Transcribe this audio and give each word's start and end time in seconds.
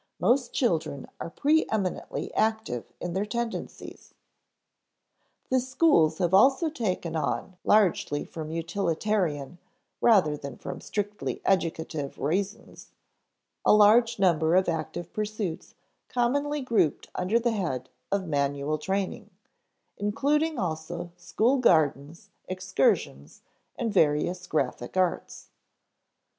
Most 0.19 0.51
children 0.51 1.05
are 1.19 1.29
preëminently 1.29 2.31
active 2.33 2.91
in 2.99 3.13
their 3.13 3.23
tendencies. 3.23 4.15
The 5.51 5.59
schools 5.59 6.17
have 6.17 6.33
also 6.33 6.71
taken 6.71 7.15
on 7.15 7.55
largely 7.63 8.25
from 8.25 8.49
utilitarian, 8.49 9.59
rather 10.01 10.35
than 10.35 10.57
from 10.57 10.81
strictly 10.81 11.39
educative 11.45 12.17
reasons 12.17 12.89
a 13.63 13.73
large 13.73 14.17
number 14.17 14.55
of 14.55 14.67
active 14.67 15.13
pursuits 15.13 15.75
commonly 16.09 16.61
grouped 16.61 17.07
under 17.13 17.37
the 17.39 17.51
head 17.51 17.87
of 18.11 18.25
manual 18.27 18.79
training, 18.79 19.29
including 19.99 20.57
also 20.57 21.11
school 21.15 21.59
gardens, 21.59 22.31
excursions, 22.47 23.43
and 23.75 23.93
various 23.93 24.47
graphic 24.47 24.97
arts. 24.97 25.49